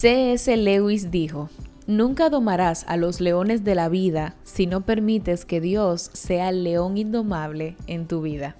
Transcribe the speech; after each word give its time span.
C.S. 0.00 0.56
Lewis 0.56 1.10
dijo, 1.10 1.50
Nunca 1.86 2.30
domarás 2.30 2.86
a 2.88 2.96
los 2.96 3.20
leones 3.20 3.64
de 3.64 3.74
la 3.74 3.90
vida 3.90 4.34
si 4.44 4.66
no 4.66 4.80
permites 4.80 5.44
que 5.44 5.60
Dios 5.60 6.08
sea 6.14 6.48
el 6.48 6.64
león 6.64 6.96
indomable 6.96 7.76
en 7.86 8.08
tu 8.08 8.22
vida. 8.22 8.56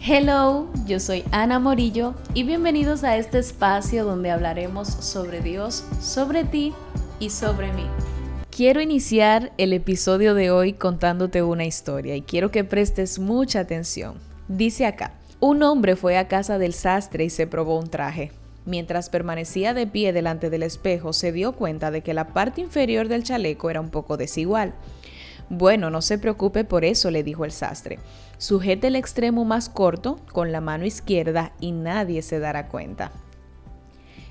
Hello, 0.00 0.66
yo 0.86 0.98
soy 0.98 1.24
Ana 1.30 1.58
Morillo 1.58 2.14
y 2.32 2.44
bienvenidos 2.44 3.04
a 3.04 3.18
este 3.18 3.38
espacio 3.38 4.06
donde 4.06 4.30
hablaremos 4.30 4.88
sobre 4.88 5.42
Dios, 5.42 5.84
sobre 6.00 6.44
ti 6.44 6.72
y 7.20 7.28
sobre 7.28 7.70
mí. 7.74 7.84
Quiero 8.48 8.80
iniciar 8.80 9.52
el 9.58 9.74
episodio 9.74 10.32
de 10.32 10.50
hoy 10.50 10.72
contándote 10.72 11.42
una 11.42 11.66
historia 11.66 12.16
y 12.16 12.22
quiero 12.22 12.50
que 12.50 12.64
prestes 12.64 13.18
mucha 13.18 13.60
atención. 13.60 14.14
Dice 14.48 14.86
acá, 14.86 15.12
un 15.38 15.62
hombre 15.62 15.96
fue 15.96 16.16
a 16.16 16.28
casa 16.28 16.56
del 16.56 16.72
sastre 16.72 17.24
y 17.26 17.28
se 17.28 17.46
probó 17.46 17.78
un 17.78 17.90
traje. 17.90 18.32
Mientras 18.68 19.08
permanecía 19.08 19.72
de 19.72 19.86
pie 19.86 20.12
delante 20.12 20.50
del 20.50 20.62
espejo, 20.62 21.14
se 21.14 21.32
dio 21.32 21.52
cuenta 21.52 21.90
de 21.90 22.02
que 22.02 22.12
la 22.12 22.34
parte 22.34 22.60
inferior 22.60 23.08
del 23.08 23.24
chaleco 23.24 23.70
era 23.70 23.80
un 23.80 23.88
poco 23.88 24.18
desigual. 24.18 24.74
Bueno, 25.48 25.88
no 25.88 26.02
se 26.02 26.18
preocupe 26.18 26.64
por 26.64 26.84
eso, 26.84 27.10
le 27.10 27.22
dijo 27.22 27.46
el 27.46 27.50
sastre. 27.50 27.98
Sujete 28.36 28.88
el 28.88 28.96
extremo 28.96 29.46
más 29.46 29.70
corto 29.70 30.20
con 30.32 30.52
la 30.52 30.60
mano 30.60 30.84
izquierda 30.84 31.52
y 31.60 31.72
nadie 31.72 32.20
se 32.20 32.40
dará 32.40 32.68
cuenta. 32.68 33.10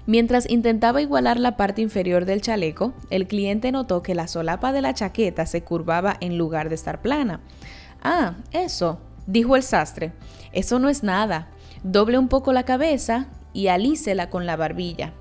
Mientras 0.05 0.47
intentaba 0.47 1.01
igualar 1.01 1.39
la 1.39 1.57
parte 1.57 1.81
inferior 1.81 2.25
del 2.25 2.43
chaleco, 2.43 2.93
el 3.09 3.25
cliente 3.25 3.71
notó 3.71 4.03
que 4.03 4.13
la 4.13 4.27
solapa 4.27 4.71
de 4.71 4.83
la 4.83 4.93
chaqueta 4.93 5.47
se 5.47 5.63
curvaba 5.63 6.15
en 6.21 6.37
lugar 6.37 6.69
de 6.69 6.75
estar 6.75 7.01
plana. 7.01 7.39
Ah, 8.03 8.35
eso, 8.51 8.99
dijo 9.25 9.55
el 9.55 9.63
sastre. 9.63 10.13
Eso 10.51 10.77
no 10.77 10.89
es 10.89 11.01
nada. 11.01 11.49
Doble 11.81 12.19
un 12.19 12.27
poco 12.27 12.53
la 12.53 12.63
cabeza 12.63 13.29
y 13.57 13.69
alícela 13.69 14.29
con 14.29 14.45
la 14.45 14.55
barbilla. 14.55 15.13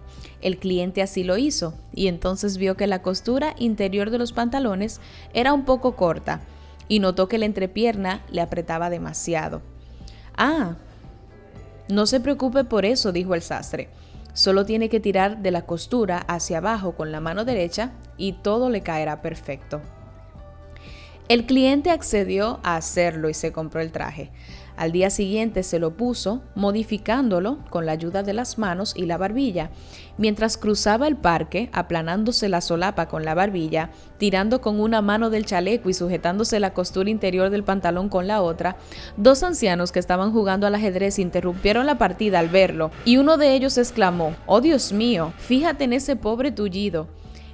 El 0.43 0.59
cliente 0.59 1.01
así 1.01 1.25
lo 1.25 1.39
hizo 1.39 1.73
y 1.95 2.09
entonces 2.09 2.59
vio 2.59 2.77
que 2.77 2.87
la 2.87 3.01
costura 3.01 3.55
interior 3.59 4.11
de 4.11 4.19
los 4.19 4.35
pantalones 4.35 5.01
era 5.33 5.55
un 5.55 5.65
poco 5.65 5.97
corta 5.97 6.43
y 6.87 7.01
notó 7.01 7.29
que 7.29 7.39
la 7.39 7.47
entrepierna 7.47 8.21
le 8.31 8.43
apretaba 8.43 8.91
demasiado. 8.91 9.63
Ah, 10.37 10.77
no 11.89 12.05
se 12.05 12.21
preocupe 12.21 12.65
por 12.65 12.85
eso, 12.85 13.11
dijo 13.11 13.35
el 13.35 13.41
sastre. 13.41 13.89
Solo 14.35 14.67
tiene 14.67 14.91
que 14.91 15.01
tirar 15.01 15.39
de 15.39 15.51
la 15.51 15.63
costura 15.63 16.19
hacia 16.19 16.59
abajo 16.59 16.93
con 16.93 17.13
la 17.13 17.21
mano 17.21 17.47
derecha 17.47 17.93
y 18.19 18.33
todo 18.33 18.69
le 18.69 18.83
caerá 18.83 19.23
perfecto. 19.23 19.81
El 21.31 21.47
cliente 21.47 21.89
accedió 21.89 22.61
a 22.63 22.77
hacerlo 22.77 23.31
y 23.31 23.35
se 23.35 23.51
compró 23.51 23.81
el 23.81 23.93
traje. 23.93 24.31
Al 24.77 24.93
día 24.93 25.09
siguiente 25.09 25.63
se 25.63 25.79
lo 25.79 25.97
puso, 25.97 26.43
modificándolo 26.55 27.59
con 27.71 27.87
la 27.87 27.93
ayuda 27.93 28.23
de 28.23 28.35
las 28.35 28.59
manos 28.59 28.93
y 28.95 29.07
la 29.07 29.17
barbilla. 29.17 29.71
Mientras 30.19 30.59
cruzaba 30.59 31.09
el 31.09 31.17
parque, 31.17 31.71
aplanándose 31.73 32.51
la 32.51 32.61
solapa 32.61 33.09
con 33.09 33.25
la 33.25 33.35
barbilla, 33.35 33.91
tirando 34.19 34.61
con 34.61 34.79
una 34.79 35.01
mano 35.01 35.31
del 35.31 35.47
chaleco 35.47 35.89
y 35.89 35.95
sujetándose 35.95 36.61
la 36.61 36.75
costura 36.75 37.09
interior 37.09 37.49
del 37.49 37.65
pantalón 37.65 38.11
con 38.11 38.27
la 38.27 38.43
otra, 38.43 38.77
dos 39.17 39.43
ancianos 39.43 39.93
que 39.93 39.99
estaban 39.99 40.33
jugando 40.33 40.67
al 40.67 40.75
ajedrez 40.75 41.19
interrumpieron 41.19 41.87
la 41.87 41.97
partida 41.97 42.39
al 42.39 42.51
verlo, 42.51 42.91
y 43.07 43.17
uno 43.17 43.39
de 43.39 43.55
ellos 43.55 43.79
exclamó, 43.79 44.35
Oh 44.45 44.61
Dios 44.61 44.93
mío, 44.93 45.33
fíjate 45.39 45.85
en 45.85 45.95
ese 45.95 46.17
pobre 46.17 46.53
tullido. 46.53 47.09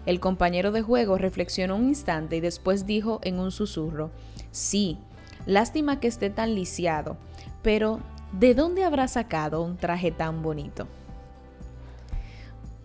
El 0.07 0.19
compañero 0.19 0.73
de 0.73 0.83
juego 0.83 1.19
reflexionó 1.19 1.77
un 1.77 1.89
instante 1.89 2.37
y 2.37 2.41
después 2.41 2.87
dijo 2.87 3.21
en 3.23 3.39
un 3.39 3.53
susurro, 3.53 4.11
Sí, 4.51 4.99
Lástima 5.47 6.01
que 6.01 6.09
esté 6.09 6.31
tan 6.31 6.55
lisiado, 6.55 7.17
pero 7.63 8.01
¿de 8.33 8.55
dónde 8.55 8.85
habrá 8.85 9.09
sacado 9.09 9.63
un 9.63 9.77
traje 9.77 10.11
tan 10.11 10.43
bonito? 10.43 10.87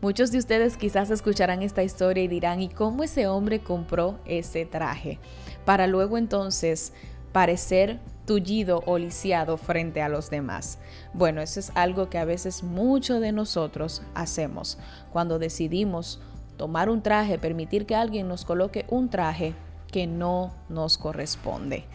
Muchos 0.01 0.31
de 0.31 0.37
ustedes 0.37 0.77
quizás 0.77 1.09
escucharán 1.09 1.63
esta 1.63 1.83
historia 1.83 2.23
y 2.23 2.27
dirán, 2.27 2.61
¿y 2.61 2.69
cómo 2.69 3.03
ese 3.03 3.27
hombre 3.27 3.59
compró 3.59 4.19
ese 4.25 4.65
traje? 4.65 5.19
Para 5.65 5.87
luego 5.87 6.17
entonces 6.17 6.93
parecer 7.31 7.99
tullido 8.25 8.83
o 8.85 8.97
lisiado 8.97 9.57
frente 9.57 10.01
a 10.01 10.09
los 10.09 10.29
demás. 10.29 10.79
Bueno, 11.13 11.41
eso 11.41 11.59
es 11.59 11.71
algo 11.75 12.09
que 12.09 12.19
a 12.19 12.25
veces 12.25 12.61
muchos 12.61 13.21
de 13.21 13.31
nosotros 13.31 14.03
hacemos 14.13 14.77
cuando 15.11 15.39
decidimos 15.39 16.21
tomar 16.57 16.89
un 16.89 17.01
traje, 17.01 17.39
permitir 17.39 17.85
que 17.85 17.95
alguien 17.95 18.27
nos 18.27 18.45
coloque 18.45 18.85
un 18.89 19.09
traje 19.09 19.55
que 19.91 20.07
no 20.07 20.53
nos 20.69 20.97
corresponde. 20.97 21.85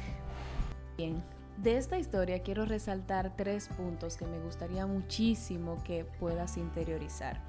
De 1.58 1.76
esta 1.76 1.98
historia 1.98 2.42
quiero 2.42 2.64
resaltar 2.64 3.36
tres 3.36 3.68
puntos 3.68 4.16
que 4.16 4.26
me 4.26 4.38
gustaría 4.40 4.86
muchísimo 4.86 5.82
que 5.84 6.04
puedas 6.04 6.56
interiorizar. 6.56 7.40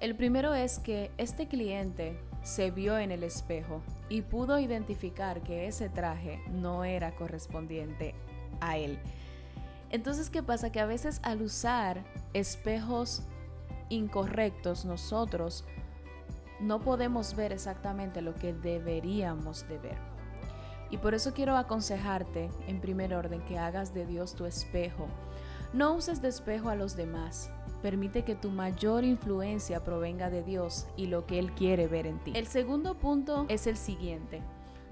El 0.00 0.16
primero 0.16 0.54
es 0.54 0.78
que 0.78 1.10
este 1.16 1.46
cliente 1.46 2.18
se 2.42 2.70
vio 2.70 2.98
en 2.98 3.12
el 3.12 3.22
espejo 3.22 3.82
y 4.08 4.22
pudo 4.22 4.58
identificar 4.58 5.42
que 5.42 5.68
ese 5.68 5.88
traje 5.88 6.40
no 6.50 6.84
era 6.84 7.14
correspondiente 7.14 8.14
a 8.60 8.78
él. 8.78 8.98
Entonces, 9.90 10.30
¿qué 10.30 10.42
pasa? 10.42 10.72
Que 10.72 10.80
a 10.80 10.86
veces 10.86 11.20
al 11.22 11.42
usar 11.42 12.02
espejos 12.32 13.22
incorrectos 13.90 14.84
nosotros 14.84 15.64
no 16.60 16.80
podemos 16.80 17.36
ver 17.36 17.52
exactamente 17.52 18.22
lo 18.22 18.34
que 18.34 18.54
deberíamos 18.54 19.68
de 19.68 19.78
ver. 19.78 20.11
Y 20.92 20.98
por 20.98 21.14
eso 21.14 21.32
quiero 21.32 21.56
aconsejarte, 21.56 22.50
en 22.68 22.80
primer 22.80 23.14
orden, 23.14 23.40
que 23.46 23.58
hagas 23.58 23.94
de 23.94 24.04
Dios 24.04 24.34
tu 24.34 24.44
espejo. 24.44 25.08
No 25.72 25.94
uses 25.94 26.20
de 26.20 26.28
espejo 26.28 26.68
a 26.68 26.76
los 26.76 26.96
demás. 26.96 27.50
Permite 27.80 28.24
que 28.24 28.34
tu 28.34 28.50
mayor 28.50 29.02
influencia 29.02 29.82
provenga 29.82 30.28
de 30.28 30.42
Dios 30.42 30.86
y 30.94 31.06
lo 31.06 31.26
que 31.26 31.38
Él 31.38 31.52
quiere 31.52 31.88
ver 31.88 32.06
en 32.06 32.18
ti. 32.22 32.32
El 32.36 32.46
segundo 32.46 32.94
punto 32.98 33.46
es 33.48 33.66
el 33.66 33.78
siguiente. 33.78 34.42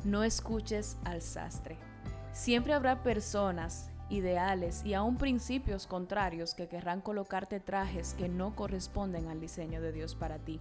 No 0.03 0.25
escuches 0.25 0.97
al 1.05 1.21
sastre. 1.21 1.77
Siempre 2.32 2.72
habrá 2.72 3.03
personas, 3.03 3.91
ideales 4.09 4.82
y 4.87 4.94
aún 4.94 5.19
principios 5.19 5.87
contrarios 5.87 6.55
que 6.55 6.67
querrán 6.67 7.03
colocarte 7.03 7.61
trajes 7.61 8.15
que 8.15 8.28
no 8.28 8.56
corresponden 8.56 9.28
al 9.28 9.38
diseño 9.38 9.82
de 9.82 9.93
Dios 9.93 10.15
para 10.15 10.38
ti. 10.38 10.61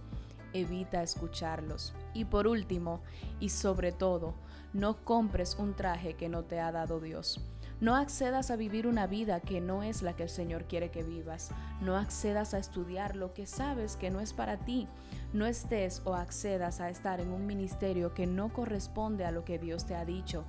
Evita 0.52 1.02
escucharlos. 1.02 1.94
Y 2.14 2.24
por 2.24 2.46
último, 2.46 3.00
y 3.38 3.50
sobre 3.50 3.92
todo, 3.92 4.34
no 4.72 5.04
compres 5.04 5.56
un 5.58 5.74
traje 5.74 6.14
que 6.14 6.28
no 6.28 6.44
te 6.44 6.60
ha 6.60 6.72
dado 6.72 7.00
Dios. 7.00 7.40
No 7.80 7.96
accedas 7.96 8.50
a 8.50 8.56
vivir 8.56 8.86
una 8.86 9.06
vida 9.06 9.40
que 9.40 9.62
no 9.62 9.82
es 9.82 10.02
la 10.02 10.14
que 10.14 10.24
el 10.24 10.28
Señor 10.28 10.64
quiere 10.64 10.90
que 10.90 11.02
vivas. 11.02 11.50
No 11.80 11.96
accedas 11.96 12.52
a 12.52 12.58
estudiar 12.58 13.16
lo 13.16 13.32
que 13.32 13.46
sabes 13.46 13.96
que 13.96 14.10
no 14.10 14.20
es 14.20 14.34
para 14.34 14.58
ti. 14.58 14.86
No 15.32 15.46
estés 15.46 16.02
o 16.04 16.14
accedas 16.14 16.80
a 16.80 16.90
estar 16.90 17.20
en 17.20 17.32
un 17.32 17.46
ministerio 17.46 18.12
que 18.12 18.26
no 18.26 18.52
corresponde 18.52 19.24
a 19.24 19.30
lo 19.30 19.46
que 19.46 19.58
Dios 19.58 19.86
te 19.86 19.94
ha 19.94 20.04
dicho. 20.04 20.44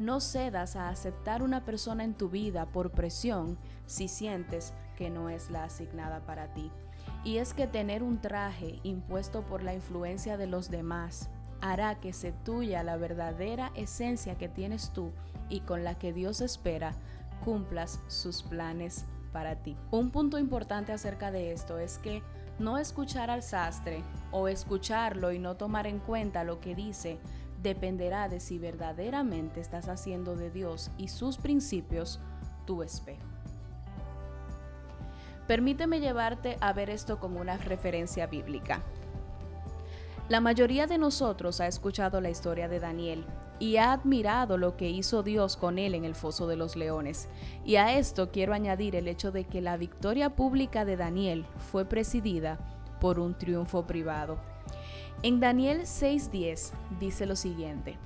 No 0.00 0.20
cedas 0.20 0.74
a 0.74 0.88
aceptar 0.88 1.42
una 1.42 1.64
persona 1.64 2.02
en 2.02 2.14
tu 2.14 2.28
vida 2.28 2.66
por 2.66 2.90
presión 2.90 3.58
si 3.86 4.08
sientes 4.08 4.74
que 4.96 5.08
no 5.08 5.28
es 5.28 5.50
la 5.50 5.64
asignada 5.64 6.26
para 6.26 6.52
ti. 6.52 6.72
Y 7.24 7.38
es 7.38 7.54
que 7.54 7.66
tener 7.66 8.02
un 8.02 8.20
traje 8.20 8.80
impuesto 8.82 9.42
por 9.42 9.62
la 9.62 9.74
influencia 9.74 10.36
de 10.36 10.46
los 10.46 10.70
demás 10.70 11.30
hará 11.60 12.00
que 12.00 12.12
se 12.12 12.32
tuya 12.32 12.82
la 12.82 12.96
verdadera 12.96 13.70
esencia 13.76 14.36
que 14.36 14.48
tienes 14.48 14.90
tú 14.92 15.12
y 15.48 15.60
con 15.60 15.84
la 15.84 15.94
que 15.94 16.12
Dios 16.12 16.40
espera 16.40 16.92
cumplas 17.44 18.00
sus 18.08 18.42
planes 18.42 19.04
para 19.32 19.56
ti. 19.62 19.76
Un 19.90 20.10
punto 20.10 20.38
importante 20.38 20.92
acerca 20.92 21.30
de 21.30 21.52
esto 21.52 21.78
es 21.78 21.98
que 21.98 22.22
no 22.58 22.78
escuchar 22.78 23.30
al 23.30 23.42
sastre 23.42 24.02
o 24.30 24.48
escucharlo 24.48 25.32
y 25.32 25.38
no 25.38 25.56
tomar 25.56 25.86
en 25.86 26.00
cuenta 26.00 26.44
lo 26.44 26.60
que 26.60 26.74
dice 26.74 27.18
dependerá 27.62 28.28
de 28.28 28.40
si 28.40 28.58
verdaderamente 28.58 29.60
estás 29.60 29.88
haciendo 29.88 30.36
de 30.36 30.50
Dios 30.50 30.90
y 30.98 31.08
sus 31.08 31.38
principios 31.38 32.20
tu 32.66 32.82
espejo. 32.82 33.31
Permíteme 35.46 36.00
llevarte 36.00 36.56
a 36.60 36.72
ver 36.72 36.90
esto 36.90 37.18
como 37.18 37.40
una 37.40 37.56
referencia 37.56 38.26
bíblica. 38.26 38.82
La 40.28 40.40
mayoría 40.40 40.86
de 40.86 40.98
nosotros 40.98 41.60
ha 41.60 41.66
escuchado 41.66 42.20
la 42.20 42.30
historia 42.30 42.68
de 42.68 42.80
Daniel 42.80 43.26
y 43.58 43.76
ha 43.76 43.92
admirado 43.92 44.56
lo 44.56 44.76
que 44.76 44.88
hizo 44.88 45.22
Dios 45.22 45.56
con 45.56 45.78
él 45.78 45.94
en 45.94 46.04
el 46.04 46.14
foso 46.14 46.46
de 46.46 46.56
los 46.56 46.74
leones. 46.74 47.28
Y 47.64 47.76
a 47.76 47.96
esto 47.98 48.30
quiero 48.30 48.54
añadir 48.54 48.96
el 48.96 49.08
hecho 49.08 49.30
de 49.30 49.44
que 49.44 49.60
la 49.60 49.76
victoria 49.76 50.30
pública 50.30 50.84
de 50.84 50.96
Daniel 50.96 51.44
fue 51.70 51.84
presidida 51.84 52.58
por 53.00 53.18
un 53.18 53.36
triunfo 53.36 53.86
privado. 53.86 54.38
En 55.22 55.38
Daniel 55.38 55.82
6:10 55.82 56.72
dice 56.98 57.26
lo 57.26 57.36
siguiente. 57.36 57.98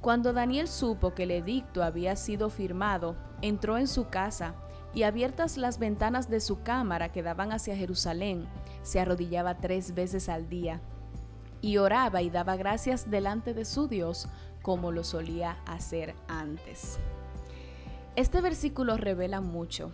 Cuando 0.00 0.32
Daniel 0.32 0.68
supo 0.68 1.14
que 1.14 1.22
el 1.24 1.30
edicto 1.30 1.82
había 1.82 2.16
sido 2.16 2.50
firmado, 2.50 3.16
entró 3.42 3.78
en 3.78 3.86
su 3.86 4.08
casa 4.08 4.54
y 4.94 5.04
abiertas 5.04 5.56
las 5.56 5.78
ventanas 5.78 6.28
de 6.28 6.40
su 6.40 6.62
cámara 6.62 7.12
que 7.12 7.22
daban 7.22 7.52
hacia 7.52 7.76
Jerusalén, 7.76 8.46
se 8.82 9.00
arrodillaba 9.00 9.58
tres 9.58 9.94
veces 9.94 10.28
al 10.28 10.48
día 10.48 10.80
y 11.60 11.76
oraba 11.76 12.22
y 12.22 12.30
daba 12.30 12.56
gracias 12.56 13.10
delante 13.10 13.54
de 13.54 13.64
su 13.64 13.88
Dios 13.88 14.28
como 14.62 14.92
lo 14.92 15.04
solía 15.04 15.58
hacer 15.66 16.14
antes. 16.28 16.98
Este 18.16 18.40
versículo 18.40 18.96
revela 18.96 19.40
mucho 19.40 19.90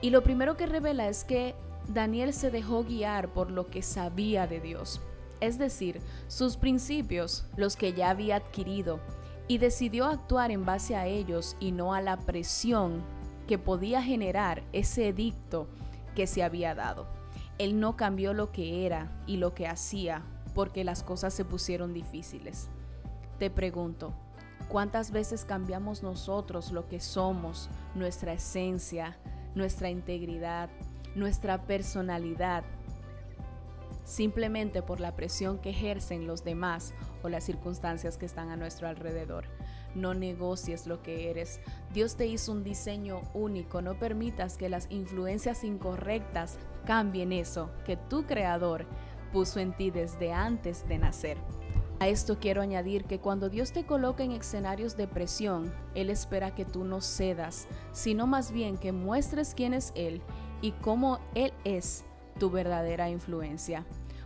y 0.00 0.10
lo 0.10 0.22
primero 0.22 0.56
que 0.56 0.66
revela 0.66 1.08
es 1.08 1.24
que 1.24 1.54
Daniel 1.88 2.32
se 2.32 2.50
dejó 2.50 2.84
guiar 2.84 3.28
por 3.28 3.50
lo 3.50 3.66
que 3.66 3.82
sabía 3.82 4.46
de 4.46 4.60
Dios. 4.60 5.00
es 5.40 5.58
decir, 5.58 6.00
sus 6.28 6.56
principios, 6.56 7.44
los 7.56 7.74
que 7.74 7.92
ya 7.94 8.10
había 8.10 8.36
adquirido, 8.36 9.00
y 9.48 9.58
decidió 9.58 10.06
actuar 10.06 10.52
en 10.52 10.64
base 10.64 10.94
a 10.94 11.06
ellos 11.06 11.56
y 11.58 11.72
no 11.72 11.94
a 11.94 12.00
la 12.00 12.16
presión 12.16 13.02
que 13.52 13.58
podía 13.58 14.02
generar 14.02 14.62
ese 14.72 15.08
edicto 15.08 15.68
que 16.16 16.26
se 16.26 16.42
había 16.42 16.74
dado. 16.74 17.06
Él 17.58 17.80
no 17.80 17.98
cambió 17.98 18.32
lo 18.32 18.50
que 18.50 18.86
era 18.86 19.12
y 19.26 19.36
lo 19.36 19.52
que 19.52 19.68
hacía 19.68 20.22
porque 20.54 20.84
las 20.84 21.02
cosas 21.02 21.34
se 21.34 21.44
pusieron 21.44 21.92
difíciles. 21.92 22.70
Te 23.38 23.50
pregunto, 23.50 24.14
¿cuántas 24.70 25.10
veces 25.10 25.44
cambiamos 25.44 26.02
nosotros 26.02 26.72
lo 26.72 26.88
que 26.88 26.98
somos, 26.98 27.68
nuestra 27.94 28.32
esencia, 28.32 29.18
nuestra 29.54 29.90
integridad, 29.90 30.70
nuestra 31.14 31.66
personalidad, 31.66 32.64
simplemente 34.04 34.82
por 34.82 35.00
la 35.00 35.14
presión 35.16 35.58
que 35.58 35.70
ejercen 35.70 36.26
los 36.26 36.44
demás 36.44 36.94
o 37.22 37.28
las 37.28 37.44
circunstancias 37.44 38.18
que 38.18 38.26
están 38.26 38.50
a 38.50 38.56
nuestro 38.56 38.88
alrededor. 38.88 39.44
No 39.94 40.14
negocies 40.14 40.86
lo 40.86 41.02
que 41.02 41.30
eres. 41.30 41.60
Dios 41.92 42.16
te 42.16 42.26
hizo 42.26 42.52
un 42.52 42.64
diseño 42.64 43.20
único. 43.34 43.82
No 43.82 43.98
permitas 43.98 44.56
que 44.56 44.68
las 44.68 44.86
influencias 44.90 45.64
incorrectas 45.64 46.58
cambien 46.86 47.32
eso 47.32 47.70
que 47.84 47.96
tu 47.96 48.24
creador 48.24 48.86
puso 49.32 49.60
en 49.60 49.76
ti 49.76 49.90
desde 49.90 50.32
antes 50.32 50.86
de 50.88 50.98
nacer. 50.98 51.38
A 52.00 52.08
esto 52.08 52.38
quiero 52.40 52.62
añadir 52.62 53.04
que 53.04 53.20
cuando 53.20 53.48
Dios 53.48 53.72
te 53.72 53.86
coloca 53.86 54.24
en 54.24 54.32
escenarios 54.32 54.96
de 54.96 55.06
presión, 55.06 55.72
Él 55.94 56.10
espera 56.10 56.52
que 56.52 56.64
tú 56.64 56.84
no 56.84 57.00
cedas, 57.00 57.68
sino 57.92 58.26
más 58.26 58.50
bien 58.50 58.76
que 58.76 58.90
muestres 58.90 59.54
quién 59.54 59.72
es 59.72 59.92
Él 59.94 60.20
y 60.62 60.72
cómo 60.72 61.20
Él 61.36 61.52
es 61.62 62.04
tu 62.38 62.50
verdadera 62.50 63.08
influencia. 63.10 63.84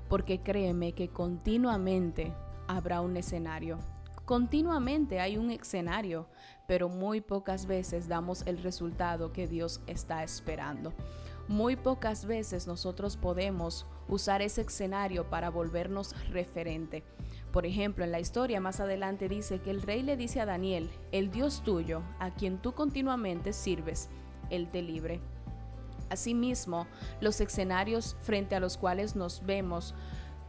Porque 0.09 0.41
créeme 0.41 0.93
que 0.93 1.09
continuamente 1.09 2.33
habrá 2.69 3.01
un 3.01 3.17
escenario. 3.17 3.79
Continuamente 4.25 5.21
hay 5.21 5.37
un 5.37 5.51
escenario, 5.51 6.27
pero 6.67 6.89
muy 6.89 7.21
pocas 7.21 7.67
veces 7.67 8.09
damos 8.09 8.43
el 8.47 8.59
resultado 8.63 9.33
que 9.33 9.47
Dios 9.47 9.81
está 9.87 10.25
esperando. 10.25 10.93
Muy 11.49 11.77
pocas 11.77 12.27
veces 12.27 12.67
nosotros 12.67 13.17
podemos 13.17 13.87
usar 14.09 14.43
ese 14.43 14.63
escenario 14.63 15.31
para 15.31 15.49
volvernos 15.49 16.15
referente. 16.31 17.05
Por 17.53 17.67
ejemplo, 17.67 18.05
en 18.05 18.11
la 18.11 18.19
historia 18.19 18.61
más 18.61 18.81
adelante 18.81 19.29
dice 19.29 19.61
que 19.61 19.71
el 19.71 19.83
rey 19.83 20.03
le 20.03 20.17
dice 20.17 20.41
a 20.41 20.47
Daniel, 20.47 20.91
el 21.13 21.31
Dios 21.31 21.63
tuyo, 21.63 22.03
a 22.19 22.35
quien 22.35 22.59
tú 22.59 22.73
continuamente 22.73 23.53
sirves, 23.53 24.09
Él 24.51 24.69
te 24.71 24.83
libre. 24.83 25.21
Asimismo, 26.11 26.87
los 27.21 27.41
escenarios 27.41 28.17
frente 28.21 28.55
a 28.55 28.61
los 28.61 28.77
cuales 28.77 29.17
nos 29.17 29.45
vemos 29.45 29.95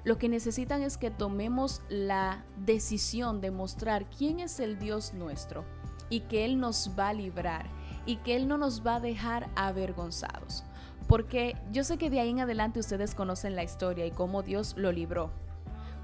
lo 0.07 0.17
que 0.17 0.29
necesitan 0.29 0.83
es 0.83 0.97
que 0.97 1.11
tomemos 1.11 1.81
la 1.89 2.45
decisión 2.65 3.41
de 3.41 3.51
mostrar 3.51 4.05
quién 4.09 4.39
es 4.39 4.61
el 4.61 4.79
Dios 4.79 5.13
nuestro 5.13 5.65
y 6.09 6.21
que 6.21 6.45
Él 6.45 6.61
nos 6.61 6.91
va 6.97 7.09
a 7.09 7.13
librar 7.13 7.65
y 8.05 8.15
que 8.15 8.37
Él 8.37 8.47
no 8.47 8.57
nos 8.57 8.87
va 8.87 8.95
a 8.95 8.99
dejar 9.01 9.49
avergonzados. 9.57 10.63
Porque 11.09 11.57
yo 11.73 11.83
sé 11.83 11.97
que 11.97 12.09
de 12.09 12.21
ahí 12.21 12.29
en 12.29 12.39
adelante 12.39 12.79
ustedes 12.79 13.15
conocen 13.15 13.57
la 13.57 13.63
historia 13.63 14.05
y 14.05 14.11
cómo 14.11 14.43
Dios 14.43 14.75
lo 14.77 14.93
libró. 14.93 15.29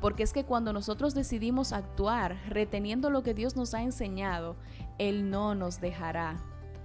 Porque 0.02 0.24
es 0.24 0.34
que 0.34 0.44
cuando 0.44 0.74
nosotros 0.74 1.14
decidimos 1.14 1.72
actuar 1.72 2.36
reteniendo 2.50 3.10
lo 3.10 3.24
que 3.24 3.34
Dios 3.34 3.56
nos 3.56 3.74
ha 3.74 3.84
enseñado, 3.84 4.58
Él 4.98 5.30
no 5.30 5.56
nos 5.56 5.80
dejará 5.80 6.36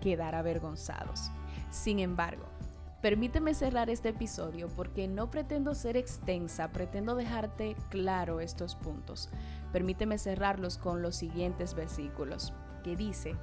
quedar 0.00 0.36
avergonzados. 0.36 1.32
Sin 1.70 1.98
embargo, 1.98 2.44
Permíteme 3.00 3.54
cerrar 3.54 3.90
este 3.90 4.08
episodio 4.08 4.66
porque 4.74 5.06
no 5.06 5.30
pretendo 5.30 5.76
ser 5.76 5.96
extensa, 5.96 6.72
pretendo 6.72 7.14
dejarte 7.14 7.76
claro 7.90 8.40
estos 8.40 8.74
puntos. 8.74 9.30
Permíteme 9.72 10.18
cerrarlos 10.18 10.78
con 10.78 11.00
los 11.00 11.14
siguientes 11.14 11.74
versículos, 11.74 12.52
que 12.82 12.96
dice, 12.96 13.36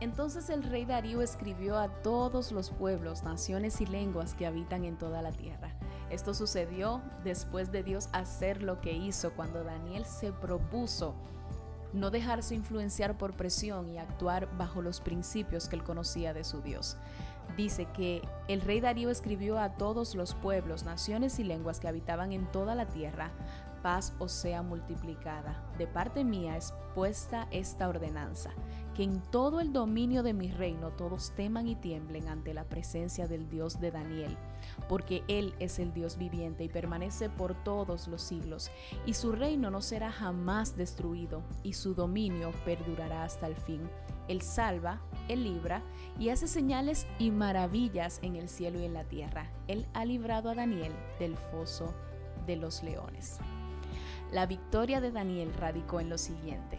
entonces 0.00 0.48
el 0.48 0.62
rey 0.62 0.86
Darío 0.86 1.20
escribió 1.20 1.76
a 1.78 1.88
todos 2.00 2.52
los 2.52 2.70
pueblos, 2.70 3.22
naciones 3.22 3.82
y 3.82 3.86
lenguas 3.86 4.32
que 4.32 4.46
habitan 4.46 4.82
en 4.86 4.96
toda 4.96 5.20
la 5.20 5.30
tierra. 5.30 5.74
Esto 6.08 6.32
sucedió 6.32 7.02
después 7.22 7.70
de 7.70 7.82
Dios 7.82 8.08
hacer 8.12 8.62
lo 8.62 8.80
que 8.80 8.94
hizo 8.94 9.34
cuando 9.34 9.62
Daniel 9.62 10.06
se 10.06 10.32
propuso 10.32 11.14
no 11.92 12.10
dejarse 12.10 12.54
influenciar 12.54 13.18
por 13.18 13.34
presión 13.34 13.90
y 13.90 13.98
actuar 13.98 14.48
bajo 14.56 14.80
los 14.80 15.02
principios 15.02 15.68
que 15.68 15.76
él 15.76 15.84
conocía 15.84 16.32
de 16.32 16.44
su 16.44 16.62
Dios 16.62 16.96
dice 17.56 17.86
que 17.94 18.22
el 18.48 18.60
rey 18.60 18.80
Darío 18.80 19.10
escribió 19.10 19.58
a 19.58 19.70
todos 19.76 20.14
los 20.14 20.34
pueblos, 20.34 20.84
naciones 20.84 21.38
y 21.38 21.44
lenguas 21.44 21.80
que 21.80 21.88
habitaban 21.88 22.32
en 22.32 22.50
toda 22.50 22.74
la 22.74 22.86
tierra, 22.86 23.30
paz 23.82 24.14
os 24.18 24.32
sea 24.32 24.62
multiplicada. 24.62 25.62
De 25.76 25.86
parte 25.86 26.24
mía 26.24 26.56
es 26.56 26.72
puesta 26.94 27.48
esta 27.50 27.88
ordenanza, 27.88 28.50
que 28.94 29.02
en 29.02 29.20
todo 29.30 29.60
el 29.60 29.72
dominio 29.72 30.22
de 30.22 30.34
mi 30.34 30.50
reino 30.50 30.90
todos 30.90 31.32
teman 31.34 31.66
y 31.66 31.74
tiemblen 31.74 32.28
ante 32.28 32.54
la 32.54 32.64
presencia 32.64 33.26
del 33.26 33.48
Dios 33.48 33.80
de 33.80 33.90
Daniel, 33.90 34.36
porque 34.88 35.22
Él 35.28 35.54
es 35.58 35.78
el 35.78 35.92
Dios 35.92 36.18
viviente 36.18 36.64
y 36.64 36.68
permanece 36.68 37.28
por 37.28 37.54
todos 37.64 38.08
los 38.08 38.22
siglos, 38.22 38.70
y 39.06 39.14
su 39.14 39.32
reino 39.32 39.70
no 39.70 39.80
será 39.80 40.12
jamás 40.12 40.76
destruido, 40.76 41.42
y 41.62 41.72
su 41.72 41.94
dominio 41.94 42.52
perdurará 42.64 43.24
hasta 43.24 43.46
el 43.46 43.56
fin. 43.56 43.80
Él 44.28 44.42
salva, 44.42 45.00
Él 45.28 45.44
libra 45.44 45.82
y 46.18 46.28
hace 46.28 46.46
señales 46.46 47.06
y 47.18 47.30
maravillas 47.30 48.20
en 48.22 48.36
el 48.36 48.48
cielo 48.48 48.80
y 48.80 48.84
en 48.84 48.94
la 48.94 49.04
tierra. 49.04 49.50
Él 49.66 49.86
ha 49.94 50.04
librado 50.04 50.50
a 50.50 50.54
Daniel 50.54 50.92
del 51.18 51.36
foso 51.36 51.92
de 52.46 52.56
los 52.56 52.82
leones. 52.82 53.38
La 54.32 54.46
victoria 54.46 55.02
de 55.02 55.12
Daniel 55.12 55.52
radicó 55.52 56.00
en 56.00 56.08
lo 56.08 56.16
siguiente. 56.16 56.78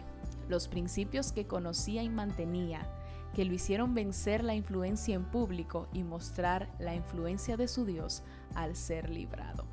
Los 0.49 0.67
principios 0.67 1.31
que 1.31 1.45
conocía 1.45 2.01
y 2.01 2.09
mantenía, 2.09 2.81
que 3.35 3.45
lo 3.45 3.53
hicieron 3.53 3.93
vencer 3.93 4.43
la 4.43 4.55
influencia 4.55 5.13
en 5.13 5.23
público 5.23 5.87
y 5.93 6.03
mostrar 6.03 6.67
la 6.79 6.95
influencia 6.95 7.55
de 7.55 7.67
su 7.67 7.85
Dios 7.85 8.23
al 8.55 8.75
ser 8.75 9.11
librado. 9.11 9.65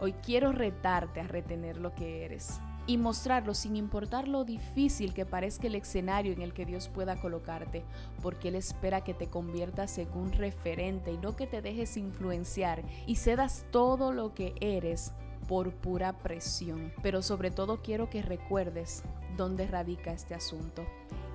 Hoy 0.00 0.12
quiero 0.12 0.52
retarte 0.52 1.20
a 1.20 1.26
retener 1.26 1.76
lo 1.76 1.92
que 1.92 2.24
eres, 2.24 2.60
y 2.86 2.98
mostrarlo 2.98 3.54
sin 3.54 3.76
importar 3.76 4.28
lo 4.28 4.44
difícil 4.44 5.12
que 5.12 5.26
parezca 5.26 5.66
el 5.66 5.74
escenario 5.74 6.32
en 6.32 6.40
el 6.40 6.52
que 6.52 6.66
Dios 6.66 6.88
pueda 6.88 7.16
colocarte, 7.16 7.84
porque 8.22 8.48
Él 8.48 8.54
espera 8.54 9.02
que 9.02 9.14
te 9.14 9.28
conviertas 9.28 9.98
en 9.98 10.08
un 10.12 10.32
referente 10.32 11.12
y 11.12 11.18
no 11.18 11.34
que 11.34 11.46
te 11.46 11.62
dejes 11.62 11.96
influenciar 11.96 12.84
y 13.06 13.16
cedas 13.16 13.66
todo 13.72 14.12
lo 14.12 14.34
que 14.34 14.54
eres 14.60 15.12
por 15.48 15.72
pura 15.72 16.18
presión. 16.18 16.92
Pero 17.02 17.22
sobre 17.22 17.50
todo 17.50 17.82
quiero 17.82 18.10
que 18.10 18.22
recuerdes 18.22 19.02
dónde 19.36 19.66
radica 19.66 20.12
este 20.12 20.34
asunto. 20.34 20.84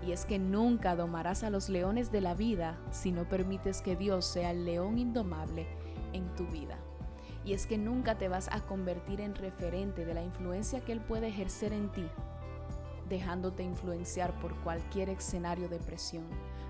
Y 0.06 0.12
es 0.12 0.26
que 0.26 0.40
nunca 0.40 0.96
domarás 0.96 1.44
a 1.44 1.50
los 1.50 1.70
leones 1.70 2.12
de 2.12 2.22
la 2.22 2.34
vida 2.34 2.80
si 2.92 3.12
no 3.12 3.30
permites 3.30 3.82
que 3.82 3.96
Dios 3.96 4.26
sea 4.26 4.52
el 4.52 4.66
león 4.66 4.98
indomable 4.98 5.68
en 6.14 6.34
tu 6.36 6.48
vida 6.48 6.78
y 7.44 7.54
es 7.54 7.66
que 7.66 7.78
nunca 7.78 8.18
te 8.18 8.28
vas 8.28 8.50
a 8.52 8.62
convertir 8.62 9.22
en 9.22 9.36
referente 9.36 10.06
de 10.06 10.14
la 10.14 10.24
influencia 10.24 10.82
que 10.82 10.92
Él 10.92 11.02
puede 11.02 11.28
ejercer 11.28 11.74
en 11.74 11.92
ti, 11.92 12.06
dejándote 13.10 13.64
influenciar 13.64 14.40
por 14.40 14.56
cualquier 14.62 15.10
escenario 15.10 15.68
de 15.68 15.80
presión, 15.80 16.26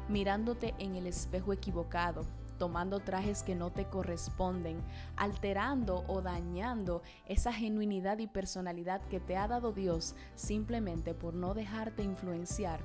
mirándote 0.08 0.74
en 0.80 0.96
el 0.96 1.08
espejo 1.08 1.54
equivocado, 1.54 2.26
tomando 2.62 3.00
trajes 3.00 3.42
que 3.42 3.56
no 3.56 3.72
te 3.72 3.86
corresponden, 3.86 4.84
alterando 5.16 6.06
o 6.08 6.22
dañando 6.22 7.02
esa 7.26 7.52
genuinidad 7.52 8.20
y 8.20 8.28
personalidad 8.28 9.02
que 9.08 9.20
te 9.20 9.36
ha 9.36 9.48
dado 9.48 9.72
Dios 9.72 10.14
simplemente 10.36 11.16
por 11.16 11.34
no 11.34 11.56
dejarte 11.56 12.04
influenciar 12.04 12.80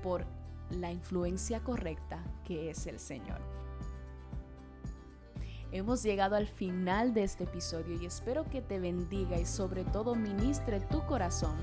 por 0.00 0.24
la 0.70 0.92
influencia 0.92 1.58
correcta 1.64 2.22
que 2.44 2.70
es 2.70 2.86
el 2.86 3.00
Señor. 3.00 3.65
Hemos 5.76 6.02
llegado 6.02 6.36
al 6.36 6.46
final 6.46 7.12
de 7.12 7.22
este 7.22 7.44
episodio 7.44 8.00
y 8.00 8.06
espero 8.06 8.48
que 8.48 8.62
te 8.62 8.80
bendiga 8.80 9.38
y 9.38 9.44
sobre 9.44 9.84
todo 9.84 10.14
ministre 10.14 10.80
tu 10.80 11.04
corazón 11.04 11.54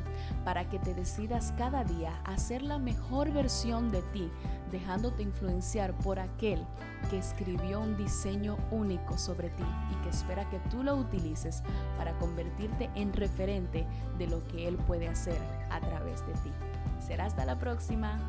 para 0.46 0.70
que 0.70 0.78
te 0.78 0.94
decidas 0.94 1.52
cada 1.58 1.84
día 1.84 2.22
a 2.24 2.38
ser 2.38 2.62
la 2.62 2.78
mejor 2.78 3.34
versión 3.34 3.92
de 3.92 4.04
ti, 4.14 4.30
dejándote 4.72 5.24
influenciar 5.24 5.98
por 5.98 6.20
aquel 6.20 6.64
que 7.10 7.18
escribió 7.18 7.80
un 7.80 7.98
diseño 7.98 8.56
único 8.70 9.18
sobre 9.18 9.50
ti 9.50 9.66
y 9.92 10.04
que 10.04 10.10
espera 10.10 10.48
que 10.52 10.60
tú 10.70 10.84
lo 10.84 10.96
utilices 10.96 11.64
para 11.98 12.16
convertirte 12.20 12.92
en 12.94 13.14
referente 13.14 13.88
de 14.20 14.28
lo 14.28 14.48
que 14.48 14.68
Él 14.68 14.78
puede 14.78 15.08
hacer 15.08 15.40
a 15.72 15.80
través 15.80 16.24
de 16.28 16.34
ti. 16.34 16.52
Será 17.00 17.26
hasta 17.26 17.46
la 17.46 17.58
próxima. 17.58 18.20